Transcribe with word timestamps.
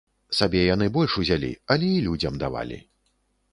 Сабе 0.37 0.61
яны 0.67 0.87
больш 0.95 1.17
узялі, 1.25 1.51
але 1.75 1.91
і 1.99 2.01
людзям 2.09 2.43
давалі. 2.47 2.83